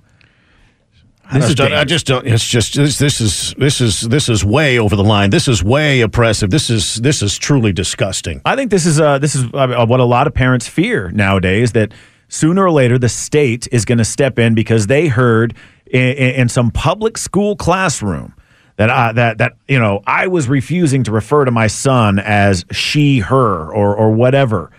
[1.30, 2.26] I just, don't, I just don't.
[2.26, 5.30] It's just this, this is this is this is way over the line.
[5.30, 6.50] This is way oppressive.
[6.50, 8.42] This is this is truly disgusting.
[8.44, 11.72] I think this is uh, this is uh, what a lot of parents fear nowadays
[11.72, 11.92] that
[12.28, 15.54] sooner or later the state is going to step in because they heard
[15.86, 18.34] in, in some public school classroom
[18.76, 22.64] that I, that that you know I was refusing to refer to my son as
[22.70, 24.70] she her or or whatever.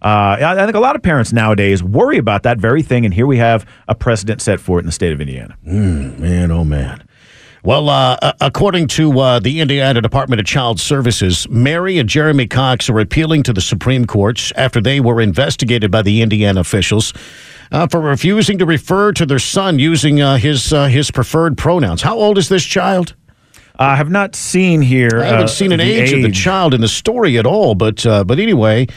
[0.00, 3.26] Uh, I think a lot of parents nowadays worry about that very thing, and here
[3.26, 5.56] we have a precedent set for it in the state of Indiana.
[5.66, 7.02] Mm, man, oh man.
[7.64, 12.46] Well, uh, uh, according to uh, the Indiana Department of Child Services, Mary and Jeremy
[12.46, 17.12] Cox are appealing to the Supreme Court after they were investigated by the Indiana officials
[17.72, 22.02] uh, for refusing to refer to their son using uh, his his preferred pronouns.
[22.02, 23.16] How old is this child?
[23.78, 25.20] I have not seen here.
[25.20, 27.74] I haven't uh, seen an the age, of the child in the story at all,
[27.74, 28.88] but uh, but anyway,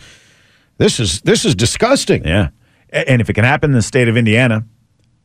[0.79, 2.25] this is this is disgusting.
[2.25, 2.49] Yeah,
[3.07, 4.65] and if it can happen in the state of Indiana.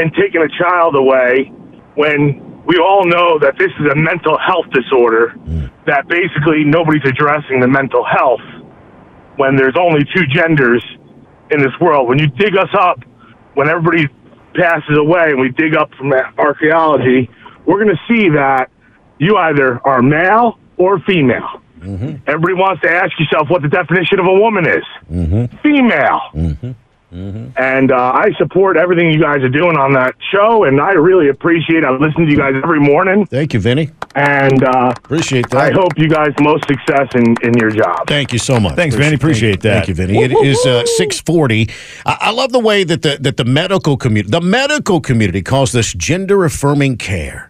[0.00, 1.52] and taking a child away
[1.94, 5.34] when we all know that this is a mental health disorder.
[5.44, 5.70] Mm.
[5.84, 8.40] That basically nobody's addressing the mental health
[9.36, 10.82] when there's only two genders
[11.50, 12.08] in this world.
[12.08, 12.98] When you dig us up,
[13.56, 14.08] when everybody
[14.54, 17.28] passes away and we dig up from archaeology,
[17.66, 18.70] we're going to see that
[19.20, 21.60] you either are male or female.
[21.82, 24.84] Everybody wants to ask yourself what the definition of a woman is.
[25.62, 26.74] Female.
[27.12, 31.28] And uh, I support everything you guys are doing on that show, and I really
[31.28, 31.84] appreciate it.
[31.84, 33.26] I listen to you guys every morning.
[33.26, 33.90] Thank you, Vinny.
[34.14, 35.58] And uh, appreciate that.
[35.60, 38.06] I hope you guys most success in, in your job.
[38.06, 38.76] Thank you so much.
[38.76, 39.16] Thanks, Vinny.
[39.16, 39.86] Appreciate that.
[39.86, 40.22] Thank you, Vinny.
[40.22, 41.68] It is uh, six forty.
[42.06, 45.72] I, I love the way that the that the medical community, the medical community, calls
[45.72, 47.49] this gender affirming care.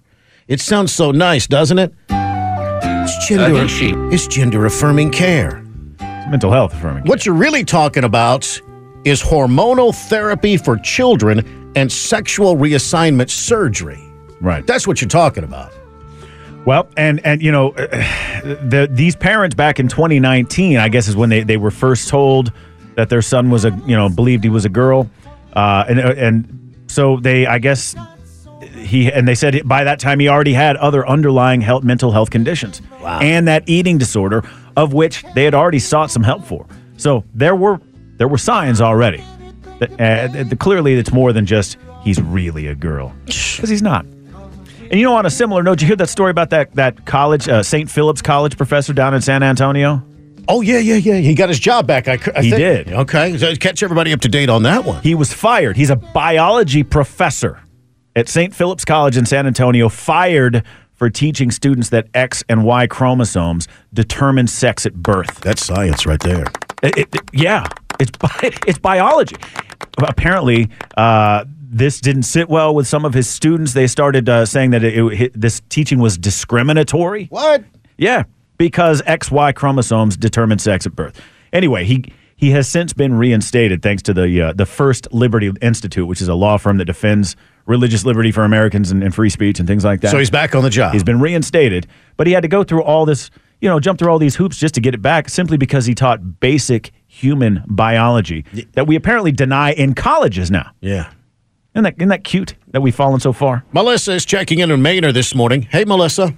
[0.50, 1.94] It sounds so nice, doesn't it?
[2.10, 3.66] It's gender.
[4.12, 5.64] it's gender affirming care.
[6.00, 7.04] It's mental health affirming.
[7.04, 8.60] What you're really talking about
[9.04, 14.00] is hormonal therapy for children and sexual reassignment surgery.
[14.40, 14.66] Right.
[14.66, 15.72] That's what you're talking about.
[16.66, 17.70] Well, and and you know,
[18.42, 22.52] the these parents back in 2019, I guess, is when they, they were first told
[22.96, 25.08] that their son was a you know believed he was a girl,
[25.52, 27.94] uh, and and so they I guess
[28.80, 32.30] he and they said by that time he already had other underlying health mental health
[32.30, 34.42] conditions and that eating disorder
[34.76, 36.66] of which they had already sought some help for.
[36.96, 37.80] So there were
[38.16, 39.22] there were signs already.
[39.78, 44.04] That, uh, clearly, it's more than just he's really a girl because he's not.
[44.04, 47.48] And you know, on a similar note, you hear that story about that that college,
[47.48, 47.90] uh, St.
[47.90, 50.02] Philip's College professor down in San Antonio?
[50.48, 51.14] Oh yeah, yeah, yeah.
[51.14, 52.08] He got his job back.
[52.08, 52.56] I, I He think.
[52.56, 52.92] did.
[52.92, 55.00] Okay, so catch everybody up to date on that one.
[55.02, 55.76] He was fired.
[55.76, 57.60] He's a biology professor
[58.20, 58.54] at St.
[58.54, 60.62] Philip's College in San Antonio, fired
[60.94, 65.40] for teaching students that X and Y chromosomes determine sex at birth.
[65.40, 66.44] That's science right there.
[66.82, 67.66] It- it- yeah,
[67.98, 68.28] it's bi-
[68.66, 69.36] it's biology.
[69.98, 73.72] Apparently, uh, this didn't sit well with some of his students.
[73.72, 77.26] They started uh, saying that it, it, this teaching was discriminatory.
[77.26, 77.64] What?
[77.96, 78.24] Yeah,
[78.58, 81.20] because XY chromosomes determine sex at birth.
[81.52, 82.04] Anyway, he
[82.36, 86.28] he has since been reinstated thanks to the uh, the First Liberty Institute, which is
[86.28, 87.36] a law firm that defends
[87.70, 90.10] religious liberty for Americans and, and free speech and things like that.
[90.10, 90.92] So he's back on the job.
[90.92, 94.10] He's been reinstated, but he had to go through all this, you know, jump through
[94.10, 98.44] all these hoops just to get it back simply because he taught basic human biology
[98.72, 100.70] that we apparently deny in colleges now.
[100.80, 101.10] Yeah.
[101.74, 103.64] Isn't that, isn't that cute that we've fallen so far?
[103.72, 105.62] Melissa is checking in on Manor this morning.
[105.62, 106.34] Hey, Melissa.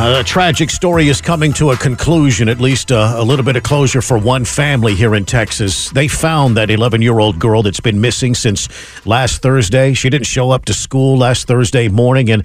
[0.01, 3.55] Uh, a tragic story is coming to a conclusion, at least uh, a little bit
[3.55, 5.91] of closure for one family here in Texas.
[5.91, 8.67] They found that 11 year old girl that's been missing since
[9.05, 9.93] last Thursday.
[9.93, 12.43] She didn't show up to school last Thursday morning, and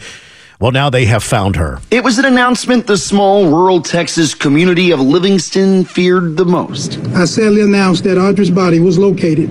[0.61, 1.81] well, now they have found her.
[1.91, 6.99] It was an announcement the small rural Texas community of Livingston feared the most.
[7.15, 9.49] I sadly announced that Audra's body was located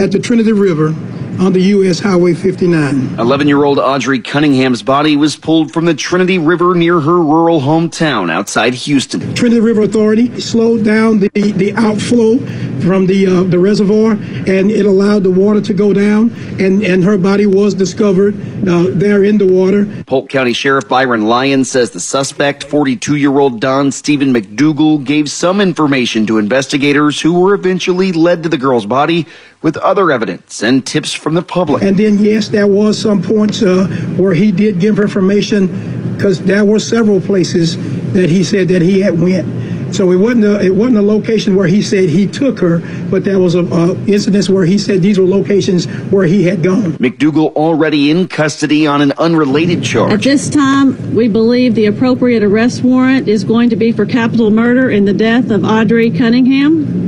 [0.00, 0.94] at the Trinity River
[1.42, 1.98] on the U.S.
[1.98, 3.18] Highway 59.
[3.18, 7.60] 11 year old Audrii Cunningham's body was pulled from the Trinity River near her rural
[7.60, 9.34] hometown outside Houston.
[9.34, 12.38] Trinity River Authority slowed down the, the outflow
[12.80, 17.04] from the uh, the reservoir, and it allowed the water to go down, and, and
[17.04, 18.34] her body was discovered
[18.68, 19.86] uh, there in the water.
[20.06, 25.30] Polk County Sheriff Byron Lyon says the suspect, 42 year old Don Steven McDougal, gave
[25.30, 29.26] some information to investigators who were eventually led to the girl's body
[29.62, 31.82] with other evidence and tips from the public.
[31.82, 36.64] And then, yes, there was some points uh, where he did give information because there
[36.64, 37.76] were several places
[38.12, 39.71] that he said that he had went.
[39.92, 42.78] So it wasn't a, it wasn't a location where he said he took her,
[43.10, 46.62] but there was a, a incidents where he said these were locations where he had
[46.62, 46.92] gone.
[46.92, 50.12] McDougal already in custody on an unrelated charge.
[50.12, 54.50] At this time, we believe the appropriate arrest warrant is going to be for capital
[54.50, 57.01] murder in the death of Audrii Cunningham.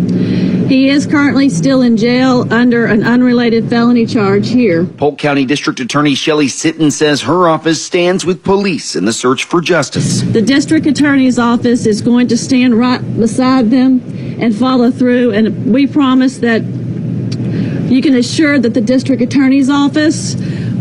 [0.68, 4.84] He is currently still in jail under an unrelated felony charge here.
[4.84, 9.44] Polk County District Attorney Shelley Sitton says her office stands with police in the search
[9.44, 10.22] for justice.
[10.22, 14.00] The district attorney's office is going to stand right beside them
[14.40, 20.34] and follow through, and we promise that you can assure that the district attorney's office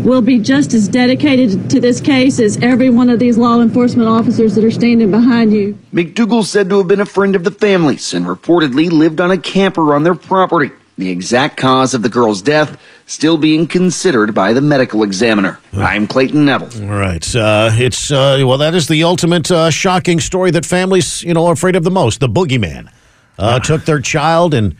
[0.04, 4.08] will be just as dedicated to this case as every one of these law enforcement
[4.08, 5.78] officers that are standing behind you.
[5.92, 9.38] McDougal said to have been a friend of the family's and reportedly lived on a
[9.38, 10.70] camper on their property.
[10.96, 15.58] The exact cause of the girl's death still being considered by the medical examiner.
[15.72, 16.88] I'm Clayton Neville.
[16.88, 17.34] All right.
[17.34, 21.46] Uh, it's, uh, well, that is the ultimate uh, shocking story that families, you know,
[21.46, 22.20] are afraid of the most.
[22.20, 22.92] The boogeyman
[23.38, 24.76] uh, took their child, and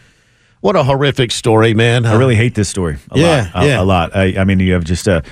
[0.65, 2.07] what a horrific story, man.
[2.07, 3.65] I really hate this story a Yeah, lot.
[3.65, 3.81] A, yeah.
[3.81, 4.17] a lot.
[4.17, 5.23] I, I mean, you have just, a,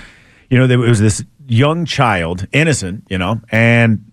[0.51, 4.05] you know, there was this young child, innocent, you know, and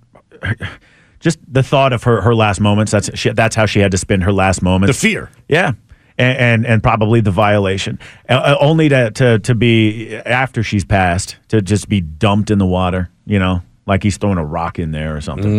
[1.20, 2.92] just the thought of her her last moments.
[2.94, 4.98] That's she, that's how she had to spend her last moments.
[4.98, 5.30] The fear.
[5.50, 5.74] Yeah.
[6.18, 8.00] and and, and probably the violation,
[8.30, 12.60] uh, uh, only to, to to be after she's passed to just be dumped in
[12.60, 13.10] the water.
[13.26, 15.52] You know, like he's throwing a rock in there or something.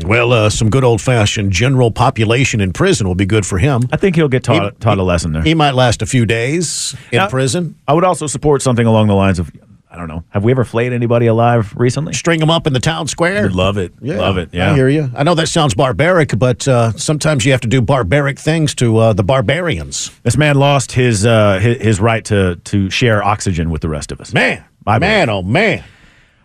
[0.00, 0.04] Mm.
[0.06, 3.82] Well, uh, some good old fashioned general population in prison will be good for him.
[3.92, 5.42] I think he'll get taught, He- taught a lesson there.
[5.42, 7.74] He might last a few days in Now, prison.
[7.86, 9.50] I would also support something along the lines of,
[9.90, 12.12] I don't know, have we ever flayed anybody alive recently?
[12.14, 13.48] String them up in the town square.
[13.50, 13.92] Love it.
[14.00, 14.48] Love it.
[14.52, 14.70] Yeah.
[14.70, 15.10] I hear you.
[15.14, 18.96] I know that sounds barbaric, but uh, sometimes you have to do barbaric things to
[18.98, 20.10] uh, the barbarians.
[20.22, 24.10] This man lost his, uh, his his right to to share oxygen with the rest
[24.12, 24.32] of us.
[24.32, 25.84] Man, I man, oh man.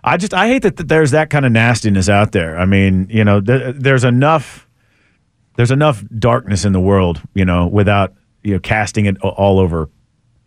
[0.03, 2.57] I just I hate that th- there's that kind of nastiness out there.
[2.57, 4.67] I mean, you know, th- there's enough
[5.55, 9.89] there's enough darkness in the world, you know, without you know casting it all over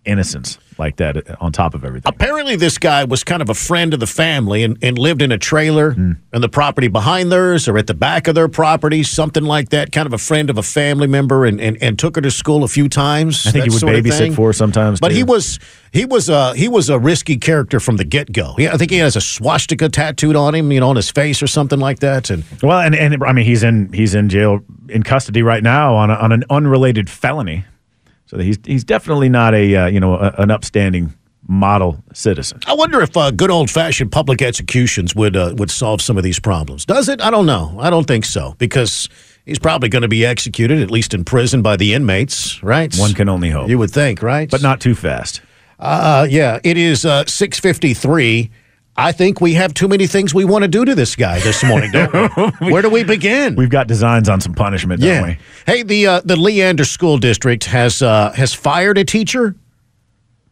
[0.05, 2.11] innocence like that uh, on top of everything.
[2.13, 5.31] Apparently, this guy was kind of a friend of the family and, and lived in
[5.31, 6.13] a trailer Hmm.
[6.33, 9.93] in the property behind theirs or at the back of their property, something like that.
[9.93, 12.65] Kind of a friend of a family member and, and, and took her to school
[12.65, 13.47] a few times.
[13.47, 14.99] I think he would babysit for her sometimes.
[14.99, 15.17] But too.
[15.17, 15.59] he was
[15.93, 18.55] he was a he was a risky character from the get go.
[18.59, 21.43] Yeah, I think he has a swastika tattooed on him, you know, on his face
[21.43, 22.31] or something like that.
[22.31, 25.95] And well, and, and I mean, he's in he's in jail in custody right now
[25.95, 27.65] on a, on an unrelated felony.
[28.33, 31.13] So he's he's definitely not a uh, you know a, an upstanding
[31.47, 32.61] model citizen.
[32.67, 36.25] I wonder if uh, good old fashioned public executions would uh, would solve some of
[36.25, 36.87] these problems.
[36.87, 37.21] Does it?
[37.21, 37.77] I don't know.
[37.79, 39.11] I don't think so because
[39.45, 42.95] he's probably going to be executed at least in prison by the inmates, right?
[42.97, 43.69] One can only hope.
[43.69, 44.51] You would think, right?
[44.51, 45.43] but not too fast.
[45.79, 48.51] Uh, yeah, it is uh, six fifty three.
[48.97, 51.65] I think we have too many things we want to do to this guy this
[51.65, 52.13] morning, don't
[52.61, 52.71] we?
[52.71, 53.57] Where do we begin?
[53.57, 55.23] We've got designs on some punishment, don't yeah.
[55.23, 55.39] we?
[55.67, 59.57] Hey, the uh, the Leander School District has uh, has fired a teacher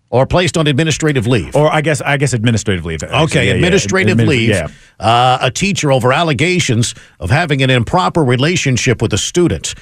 [0.08, 1.54] or placed on administrative leave.
[1.54, 3.02] Or I guess I guess administrative leave.
[3.02, 3.24] actually.
[3.24, 3.56] Okay, Yeah, yeah.
[3.56, 4.48] administrative Admin- leave.
[4.50, 4.68] Yeah.
[4.98, 9.74] Uh, a teacher over allegations of having an improper relationship with a student.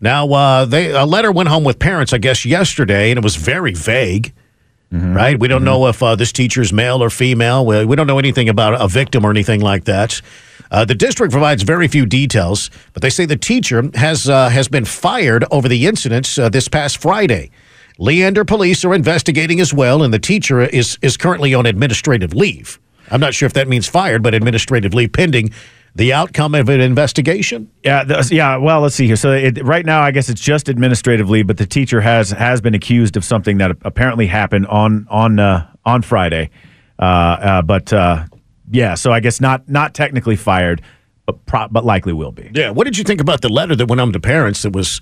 [0.00, 3.36] Now, uh, they a letter went home with parents, I guess, yesterday, and it was
[3.36, 4.32] very vague.
[4.92, 5.14] Mm-hmm.
[5.14, 5.40] Right?
[5.40, 7.66] We don't know if uh, this teacher's male or female.
[7.66, 10.20] We, we don't know anything about a victim or anything like that.
[10.70, 14.68] Uh, the district provides very few details, but they say the teacher has uh, has
[14.68, 17.50] been fired over the incidents uh, this past Friday.
[17.98, 22.80] Leander police are investigating as well, and the teacher is is currently on administrative leave.
[23.10, 25.50] I'm not sure if that means fired, but administrative leave pending
[25.96, 27.70] the outcome of an investigation.
[27.84, 28.56] Yeah, th- yeah.
[28.56, 29.16] Well, let's see here.
[29.16, 32.60] So it, right now, I guess it's just administrative leave, but the teacher has has
[32.60, 36.50] been accused of something that apparently happened on on uh, on Friday.
[36.98, 38.24] Uh, uh, but uh,
[38.70, 40.82] yeah, so I guess not not technically fired,
[41.26, 42.50] but pro- but likely will be.
[42.52, 42.70] Yeah.
[42.70, 45.00] What did you think about the letter that went home to parents that was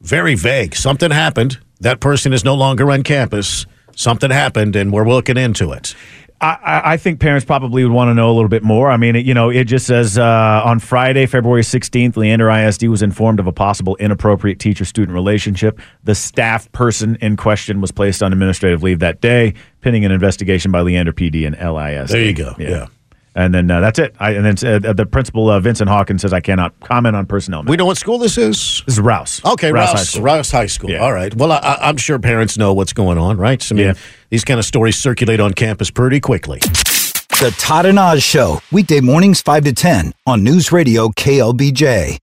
[0.00, 0.74] very vague?
[0.74, 1.58] Something happened.
[1.80, 3.66] That person is no longer on campus.
[3.96, 5.94] Something happened, and we're looking into it.
[6.40, 8.90] I, I- think parents probably would want to know a little bit more.
[8.90, 12.84] I mean, it, you know, it just says uh, on Friday, February 16th, Leander ISD
[12.84, 15.80] was informed of a possible inappropriate teacher student relationship.
[16.04, 20.70] The staff person in question was placed on administrative leave that day, pending an investigation
[20.70, 22.10] by Leander PD and LIS.
[22.10, 22.54] There you go.
[22.58, 22.86] Yeah.
[23.34, 24.14] And then uh, that's it.
[24.18, 27.62] I, and then uh, the principal, uh, Vincent Hawkins, says I cannot comment on personnel.
[27.62, 28.82] We know what school this is.
[28.86, 29.40] This is Rouse.
[29.44, 30.22] Okay, Rouse Rouse, High School.
[30.22, 30.90] Rouse High School.
[30.90, 30.98] Yeah.
[30.98, 31.34] All right.
[31.34, 33.64] Well, I, I- I'm sure parents know what's going on, right?
[33.70, 33.94] I mean, Yeah.
[34.30, 36.58] these kind of stories circulate on campus pretty quickly.
[36.58, 42.18] The Todd and Oz Show, weekday mornings 5 to 10 on News Radio KLBJ.